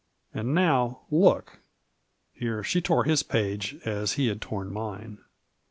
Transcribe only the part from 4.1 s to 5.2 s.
he had torn mine.)